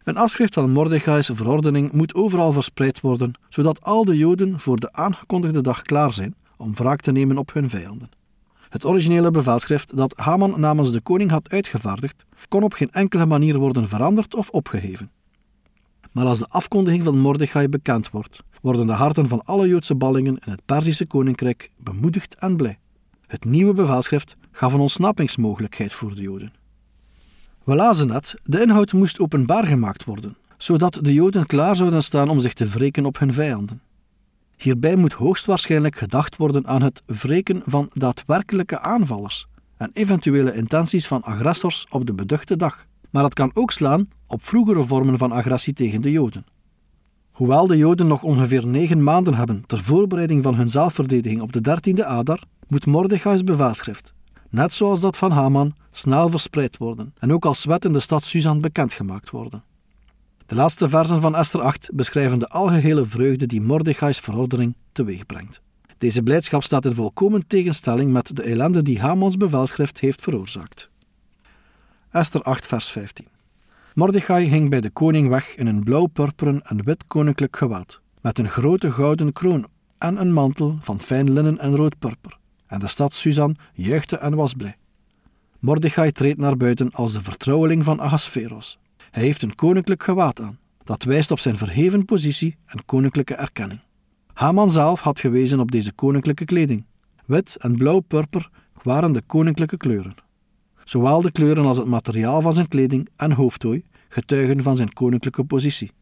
Een 0.03 0.17
afschrift 0.17 0.55
van 0.55 0.71
Mordechai's 0.71 1.31
verordening 1.33 1.93
moet 1.93 2.15
overal 2.15 2.53
verspreid 2.53 3.01
worden, 3.01 3.39
zodat 3.49 3.83
al 3.83 4.05
de 4.05 4.17
Joden 4.17 4.61
voor 4.61 4.77
de 4.77 4.93
aangekondigde 4.93 5.61
dag 5.61 5.83
klaar 5.83 6.13
zijn 6.13 6.35
om 6.57 6.75
wraak 6.75 7.01
te 7.01 7.13
nemen 7.13 7.39
op 7.39 7.53
hun 7.53 7.71
vijanden. 7.71 8.11
Het 8.69 8.85
originele 8.85 9.31
bevelschrift 9.31 9.97
dat 9.97 10.17
Haman 10.17 10.61
namens 10.61 10.93
de 10.93 11.01
koning 11.01 11.31
had 11.31 11.51
uitgevaardigd, 11.51 12.25
kon 12.49 12.63
op 12.63 12.73
geen 12.73 12.91
enkele 12.91 13.27
manier 13.27 13.59
worden 13.59 13.89
veranderd 13.89 14.35
of 14.35 14.51
opgeheven. 14.51 15.11
Maar 16.13 16.27
als 16.27 16.39
de 16.39 16.49
afkondiging 16.49 17.03
van 17.03 17.19
Mordechai 17.19 17.69
bekend 17.69 18.11
wordt, 18.11 18.43
worden 18.61 18.87
de 18.87 18.93
harten 18.93 19.29
van 19.29 19.45
alle 19.45 19.69
Joodse 19.69 19.95
ballingen 19.95 20.39
in 20.45 20.51
het 20.51 20.65
Perzische 20.65 21.07
koninkrijk 21.07 21.71
bemoedigd 21.83 22.35
en 22.35 22.57
blij. 22.57 22.79
Het 23.27 23.45
nieuwe 23.45 23.73
bevelschrift 23.73 24.37
gaf 24.51 24.73
een 24.73 24.81
ontsnappingsmogelijkheid 24.81 25.93
voor 25.93 26.15
de 26.15 26.23
Joden. 26.23 26.53
We 27.65 27.75
lazen 27.75 28.07
net, 28.07 28.35
de 28.43 28.61
inhoud 28.61 28.93
moest 28.93 29.21
openbaar 29.21 29.67
gemaakt 29.67 30.05
worden, 30.05 30.37
zodat 30.57 30.99
de 31.03 31.13
Joden 31.13 31.47
klaar 31.47 31.77
zouden 31.77 32.03
staan 32.03 32.29
om 32.29 32.41
zich 32.41 32.53
te 32.53 32.67
wreken 32.67 33.07
op 33.07 33.19
hun 33.19 33.33
vijanden. 33.33 33.81
Hierbij 34.57 34.97
moet 34.97 35.13
hoogstwaarschijnlijk 35.13 35.97
gedacht 35.97 36.37
worden 36.37 36.67
aan 36.67 36.83
het 36.83 37.03
wreken 37.07 37.63
van 37.65 37.91
daadwerkelijke 37.93 38.81
aanvallers 38.81 39.47
en 39.77 39.91
eventuele 39.93 40.55
intenties 40.55 41.07
van 41.07 41.23
agressors 41.23 41.87
op 41.89 42.07
de 42.07 42.15
beduchte 42.15 42.57
dag. 42.57 42.87
Maar 43.11 43.25
het 43.25 43.35
kan 43.35 43.51
ook 43.55 43.71
slaan 43.71 44.09
op 44.27 44.45
vroegere 44.45 44.85
vormen 44.85 45.19
van 45.19 45.33
agressie 45.33 45.73
tegen 45.73 46.03
de 46.03 46.11
Joden. 46.11 46.45
Hoewel 47.39 47.67
de 47.67 47.77
Joden 47.77 48.07
nog 48.07 48.23
ongeveer 48.23 48.67
negen 48.67 49.03
maanden 49.03 49.35
hebben 49.35 49.65
ter 49.67 49.83
voorbereiding 49.83 50.43
van 50.43 50.55
hun 50.55 50.71
zelfverdediging 50.71 51.41
op 51.41 51.53
de 51.53 51.61
dertiende 51.61 52.05
Adar, 52.05 52.43
moet 52.69 52.87
Mordechai's 52.87 53.45
bevelschrift, 53.45 54.15
net 54.51 54.73
zoals 54.73 55.01
dat 55.01 55.17
van 55.17 55.31
Haman, 55.31 55.75
snel 55.91 56.31
verspreid 56.31 56.77
worden 56.77 57.15
en 57.19 57.33
ook 57.33 57.45
als 57.45 57.65
wet 57.65 57.85
in 57.85 57.93
de 57.93 58.01
stad 58.01 58.25
Susan 58.25 58.61
bekendgemaakt 58.61 59.31
worden. 59.31 59.63
De 60.47 60.55
laatste 60.55 60.89
versen 60.89 61.21
van 61.21 61.37
Esther 61.37 61.61
8 61.61 61.91
beschrijven 61.93 62.39
de 62.39 62.49
algehele 62.49 63.05
vreugde 63.05 63.47
die 63.47 63.61
Mordechai's 63.61 64.19
verordening 64.19 64.77
teweegbrengt. 64.93 65.61
Deze 65.99 66.23
blijdschap 66.23 66.63
staat 66.63 66.85
in 66.85 66.95
volkomen 66.95 67.47
tegenstelling 67.47 68.13
met 68.13 68.37
de 68.37 68.43
ellende 68.43 68.83
die 68.83 69.01
Hamans 69.01 69.37
bevelschrift 69.37 70.01
heeft 70.01 70.21
veroorzaakt. 70.21 70.91
Esther 72.11 72.43
8, 72.43 72.67
vers 72.67 72.91
15. 72.91 73.27
Mordechai 73.99 74.49
ging 74.49 74.71
bij 74.71 74.81
de 74.81 74.91
koning 74.91 75.29
weg 75.29 75.55
in 75.55 75.67
een 75.67 75.85
blauw-purperen 75.85 76.63
en 76.63 76.85
wit 76.85 77.05
koninklijk 77.07 77.57
gewaad, 77.57 78.01
met 78.21 78.39
een 78.39 78.49
grote 78.49 78.91
gouden 78.91 79.33
kroon 79.33 79.67
en 79.99 80.21
een 80.21 80.33
mantel 80.33 80.77
van 80.81 81.01
fijn 81.01 81.33
linnen 81.33 81.59
en 81.59 81.77
rood 81.77 81.99
purper. 81.99 82.39
En 82.67 82.81
de 82.81 82.87
stad 82.87 83.13
Susan 83.13 83.57
juichte 83.73 84.17
en 84.17 84.35
was 84.35 84.55
blij. 84.55 84.77
Mordechai 85.59 86.13
treedt 86.13 86.39
naar 86.39 86.57
buiten 86.57 86.91
als 86.91 87.13
de 87.13 87.23
vertrouweling 87.23 87.85
van 87.85 88.01
Ahasveros. 88.01 88.79
Hij 89.11 89.23
heeft 89.23 89.43
een 89.43 89.55
koninklijk 89.55 90.03
gewaad 90.03 90.41
aan, 90.41 90.59
dat 90.85 91.03
wijst 91.03 91.31
op 91.31 91.39
zijn 91.39 91.57
verheven 91.57 92.05
positie 92.05 92.57
en 92.67 92.85
koninklijke 92.85 93.35
erkenning. 93.35 93.81
Haman 94.33 94.71
zelf 94.71 95.01
had 95.01 95.21
gewezen 95.21 95.61
op 95.61 95.71
deze 95.71 95.93
koninklijke 95.93 96.45
kleding. 96.45 96.85
Wit 97.25 97.57
en 97.57 97.77
blauw-purper 97.77 98.51
waren 98.83 99.13
de 99.13 99.23
koninklijke 99.27 99.77
kleuren. 99.77 100.15
Zowel 100.89 101.23
de 101.23 101.33
kleuren 101.33 101.65
als 101.65 101.77
het 101.77 101.87
materiaal 101.87 102.41
van 102.41 102.53
zijn 102.53 102.69
kleding 102.69 103.09
en 103.17 103.33
hoofdtooi 103.33 103.85
getuigen 104.09 104.63
van 104.63 104.77
zijn 104.77 104.93
koninklijke 104.93 105.45
positie. 105.45 105.93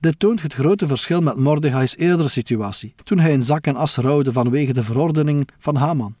Dit 0.00 0.18
toont 0.18 0.42
het 0.42 0.54
grote 0.54 0.86
verschil 0.86 1.20
met 1.20 1.36
Mordechai's 1.36 1.96
eerdere 1.96 2.28
situatie, 2.28 2.94
toen 3.04 3.18
hij 3.18 3.32
in 3.32 3.42
zak 3.42 3.66
en 3.66 3.76
as 3.76 3.96
rouwde 3.96 4.32
vanwege 4.32 4.72
de 4.72 4.82
verordening 4.82 5.48
van 5.58 5.76
Haman. 5.76 6.14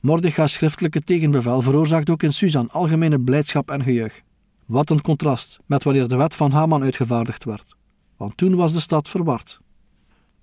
Mordechai's 0.00 0.52
schriftelijke 0.52 1.00
tegenbevel 1.00 1.62
veroorzaakt 1.62 2.10
ook 2.10 2.22
in 2.22 2.32
Susan 2.32 2.70
algemene 2.70 3.20
blijdschap 3.20 3.70
en 3.70 3.82
gejuich. 3.82 4.22
Wat 4.66 4.90
een 4.90 5.02
contrast 5.02 5.58
met 5.66 5.82
wanneer 5.82 6.08
de 6.08 6.16
wet 6.16 6.34
van 6.34 6.50
Haman 6.50 6.82
uitgevaardigd 6.82 7.44
werd, 7.44 7.76
want 8.16 8.36
toen 8.36 8.54
was 8.54 8.72
de 8.72 8.80
stad 8.80 9.08
verward. 9.08 9.60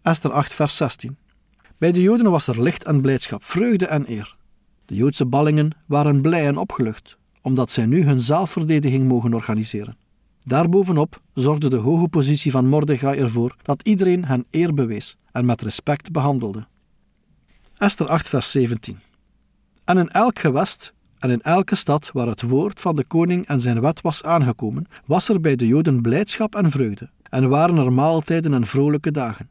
Esther 0.02 0.32
8, 0.32 0.54
vers 0.54 0.76
16. 0.76 1.18
Bij 1.78 1.92
de 1.92 2.02
Joden 2.02 2.32
was 2.32 2.48
er 2.48 2.62
licht 2.62 2.84
en 2.84 3.02
blijdschap, 3.02 3.44
vreugde 3.44 3.86
en 3.86 4.12
eer. 4.12 4.38
De 4.90 4.96
Joodse 4.96 5.26
ballingen 5.26 5.72
waren 5.86 6.22
blij 6.22 6.48
en 6.48 6.58
opgelucht, 6.58 7.18
omdat 7.42 7.72
zij 7.72 7.86
nu 7.86 8.04
hun 8.04 8.22
zelfverdediging 8.22 9.08
mogen 9.08 9.34
organiseren. 9.34 9.98
Daarbovenop 10.44 11.22
zorgde 11.34 11.70
de 11.70 11.76
hoge 11.76 12.08
positie 12.08 12.52
van 12.52 12.68
Mordechai 12.68 13.20
ervoor 13.20 13.56
dat 13.62 13.82
iedereen 13.84 14.26
hen 14.26 14.46
eer 14.52 14.74
bewees 14.74 15.18
en 15.32 15.46
met 15.46 15.62
respect 15.62 16.12
behandelde. 16.12 16.68
Esther 17.76 18.08
8, 18.08 18.30
vers 18.30 18.52
17. 18.52 19.00
En 19.86 19.98
in 19.98 20.10
elk 20.10 20.40
gewest 20.40 20.94
en 21.20 21.30
in 21.30 21.42
elke 21.42 21.76
stad 21.76 22.10
waar 22.14 22.28
het 22.28 22.42
woord 22.42 22.82
van 22.82 22.96
de 22.96 23.06
koning 23.06 23.48
en 23.48 23.62
zijn 23.62 23.82
wet 23.82 24.02
was 24.02 24.24
aangekomen, 24.24 24.88
was 25.06 25.30
er 25.30 25.42
bij 25.42 25.56
de 25.56 25.68
Joden 25.68 26.02
blijdschap 26.02 26.56
en 26.56 26.72
vreugde, 26.72 27.10
en 27.30 27.50
waren 27.50 27.78
er 27.78 27.94
maaltijden 27.94 28.54
en 28.54 28.66
vrolijke 28.66 29.12
dagen. 29.12 29.50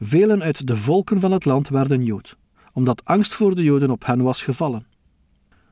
Velen 0.00 0.42
uit 0.42 0.66
de 0.66 0.76
volken 0.76 1.20
van 1.20 1.32
het 1.32 1.44
land 1.44 1.68
werden 1.68 2.04
Jood, 2.04 2.36
omdat 2.72 3.04
angst 3.04 3.34
voor 3.34 3.54
de 3.54 3.62
Joden 3.62 3.90
op 3.90 4.06
hen 4.06 4.22
was 4.22 4.42
gevallen. 4.42 4.86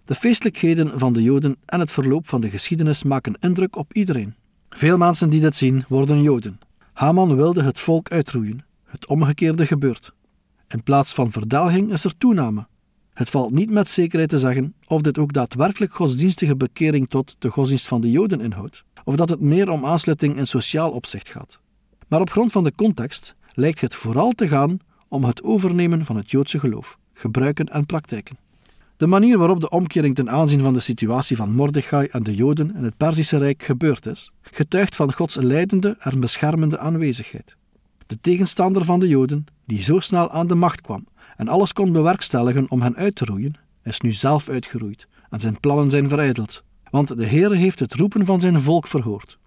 De 0.04 0.14
feestelijkheden 0.14 0.98
van 0.98 1.12
de 1.12 1.22
Joden 1.22 1.56
en 1.64 1.80
het 1.80 1.90
verloop 1.90 2.28
van 2.28 2.40
de 2.40 2.50
geschiedenis 2.50 3.02
maken 3.02 3.38
indruk 3.40 3.76
op 3.76 3.92
iedereen. 3.92 4.34
Veel 4.68 4.98
mensen 4.98 5.30
die 5.30 5.40
dit 5.40 5.56
zien 5.56 5.84
worden 5.88 6.22
Joden. 6.22 6.58
Haman 6.92 7.36
wilde 7.36 7.62
het 7.62 7.80
volk 7.80 8.10
uitroeien. 8.10 8.64
Het 8.84 9.06
omgekeerde 9.06 9.66
gebeurt. 9.66 10.12
In 10.68 10.82
plaats 10.82 11.12
van 11.12 11.30
verdelging 11.30 11.92
is 11.92 12.04
er 12.04 12.18
toename. 12.18 12.66
Het 13.12 13.30
valt 13.30 13.52
niet 13.52 13.70
met 13.70 13.88
zekerheid 13.88 14.30
te 14.30 14.38
zeggen 14.38 14.74
of 14.86 15.02
dit 15.02 15.18
ook 15.18 15.32
daadwerkelijk 15.32 15.92
godsdienstige 15.92 16.56
bekering 16.56 17.08
tot 17.08 17.36
de 17.38 17.50
godsdienst 17.50 17.88
van 17.88 18.00
de 18.00 18.10
Joden 18.10 18.40
inhoudt, 18.40 18.84
of 19.04 19.16
dat 19.16 19.28
het 19.28 19.40
meer 19.40 19.70
om 19.70 19.86
aansluiting 19.86 20.36
in 20.36 20.46
sociaal 20.46 20.90
opzicht 20.90 21.28
gaat. 21.28 21.60
Maar 22.08 22.20
op 22.20 22.30
grond 22.30 22.52
van 22.52 22.64
de 22.64 22.72
context 22.72 23.36
lijkt 23.52 23.80
het 23.80 23.94
vooral 23.94 24.32
te 24.32 24.48
gaan 24.48 24.78
om 25.08 25.24
het 25.24 25.42
overnemen 25.42 26.04
van 26.04 26.16
het 26.16 26.30
Joodse 26.30 26.58
geloof, 26.58 26.98
gebruiken 27.12 27.66
en 27.66 27.86
praktijken. 27.86 28.36
De 28.96 29.06
manier 29.06 29.38
waarop 29.38 29.60
de 29.60 29.70
omkering 29.70 30.14
ten 30.14 30.30
aanzien 30.30 30.60
van 30.60 30.72
de 30.72 30.80
situatie 30.80 31.36
van 31.36 31.54
Mordechai 31.54 32.06
en 32.06 32.22
de 32.22 32.34
Joden 32.34 32.76
in 32.76 32.84
het 32.84 32.96
Perzische 32.96 33.38
Rijk 33.38 33.62
gebeurd 33.62 34.06
is, 34.06 34.32
getuigt 34.42 34.96
van 34.96 35.12
Gods 35.12 35.34
leidende 35.34 35.96
en 35.98 36.20
beschermende 36.20 36.78
aanwezigheid. 36.78 37.56
De 38.06 38.20
tegenstander 38.20 38.84
van 38.84 39.00
de 39.00 39.08
Joden, 39.08 39.44
die 39.66 39.82
zo 39.82 39.98
snel 39.98 40.30
aan 40.30 40.46
de 40.46 40.54
macht 40.54 40.80
kwam 40.80 41.06
en 41.36 41.48
alles 41.48 41.72
kon 41.72 41.92
bewerkstelligen 41.92 42.70
om 42.70 42.82
hen 42.82 42.96
uit 42.96 43.14
te 43.14 43.24
roeien, 43.24 43.58
is 43.82 44.00
nu 44.00 44.12
zelf 44.12 44.48
uitgeroeid 44.48 45.08
en 45.30 45.40
zijn 45.40 45.60
plannen 45.60 45.90
zijn 45.90 46.08
verijdeld. 46.08 46.62
Want 46.90 47.16
de 47.16 47.26
Heer 47.26 47.50
heeft 47.50 47.78
het 47.78 47.94
roepen 47.94 48.26
van 48.26 48.40
zijn 48.40 48.60
volk 48.60 48.86
verhoord. 48.86 49.38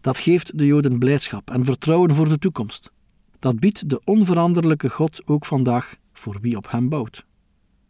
Dat 0.00 0.18
geeft 0.18 0.58
de 0.58 0.66
Joden 0.66 0.98
blijdschap 0.98 1.50
en 1.50 1.64
vertrouwen 1.64 2.14
voor 2.14 2.28
de 2.28 2.38
toekomst. 2.38 2.90
Dat 3.38 3.60
biedt 3.60 3.90
de 3.90 4.00
onveranderlijke 4.04 4.90
God 4.90 5.22
ook 5.26 5.44
vandaag 5.44 5.96
voor 6.12 6.38
wie 6.40 6.56
op 6.56 6.70
hem 6.70 6.88
bouwt. 6.88 7.26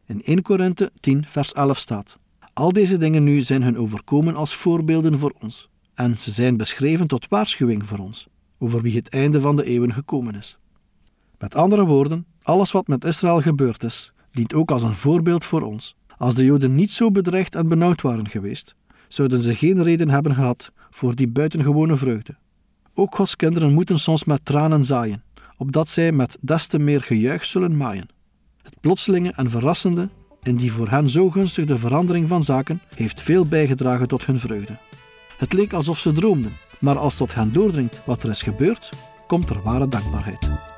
In 0.06 0.22
1 0.22 0.42
Korinthe 0.42 0.90
10, 1.00 1.24
vers 1.26 1.52
11 1.52 1.78
staat: 1.78 2.18
Al 2.52 2.72
deze 2.72 2.96
dingen 2.96 3.24
nu 3.24 3.40
zijn 3.40 3.62
hun 3.62 3.78
overkomen 3.78 4.36
als 4.36 4.54
voorbeelden 4.54 5.18
voor 5.18 5.34
ons, 5.40 5.68
en 5.94 6.18
ze 6.18 6.30
zijn 6.30 6.56
beschreven 6.56 7.06
tot 7.06 7.28
waarschuwing 7.28 7.86
voor 7.86 7.98
ons, 7.98 8.28
over 8.58 8.82
wie 8.82 8.96
het 8.96 9.08
einde 9.08 9.40
van 9.40 9.56
de 9.56 9.64
eeuwen 9.64 9.92
gekomen 9.92 10.34
is. 10.34 10.58
Met 11.38 11.54
andere 11.54 11.84
woorden, 11.86 12.26
alles 12.42 12.72
wat 12.72 12.86
met 12.86 13.04
Israël 13.04 13.40
gebeurd 13.40 13.82
is, 13.82 14.12
dient 14.30 14.54
ook 14.54 14.70
als 14.70 14.82
een 14.82 14.94
voorbeeld 14.94 15.44
voor 15.44 15.62
ons. 15.62 15.96
Als 16.16 16.34
de 16.34 16.44
Joden 16.44 16.74
niet 16.74 16.92
zo 16.92 17.10
bedreigd 17.10 17.54
en 17.54 17.68
benauwd 17.68 18.02
waren 18.02 18.28
geweest, 18.28 18.74
zouden 19.08 19.42
ze 19.42 19.54
geen 19.54 19.82
reden 19.82 20.10
hebben 20.10 20.34
gehad 20.34 20.72
voor 20.90 21.14
die 21.14 21.28
buitengewone 21.28 21.96
vreugde. 21.96 22.36
Ook 22.94 23.14
Gods 23.14 23.36
kinderen 23.36 23.72
moeten 23.72 23.98
soms 23.98 24.24
met 24.24 24.44
tranen 24.44 24.84
zaaien, 24.84 25.22
opdat 25.58 25.88
zij 25.88 26.12
met 26.12 26.38
des 26.40 26.66
te 26.66 26.78
meer 26.78 27.02
gejuich 27.02 27.44
zullen 27.44 27.76
maaien. 27.76 28.08
Het 28.62 28.80
plotselinge 28.80 29.32
en 29.36 29.50
verrassende 29.50 30.08
in 30.42 30.56
die 30.56 30.72
voor 30.72 30.88
hen 30.88 31.08
zo 31.08 31.30
gunstige 31.30 31.78
verandering 31.78 32.28
van 32.28 32.42
zaken 32.44 32.80
heeft 32.94 33.20
veel 33.20 33.46
bijgedragen 33.46 34.08
tot 34.08 34.26
hun 34.26 34.38
vreugde. 34.38 34.76
Het 35.38 35.52
leek 35.52 35.72
alsof 35.72 35.98
ze 35.98 36.12
droomden, 36.12 36.56
maar 36.80 36.98
als 36.98 37.16
tot 37.16 37.34
hen 37.34 37.52
doordringt 37.52 38.04
wat 38.04 38.22
er 38.22 38.30
is 38.30 38.42
gebeurd, 38.42 38.90
komt 39.26 39.50
er 39.50 39.62
ware 39.62 39.88
dankbaarheid. 39.88 40.77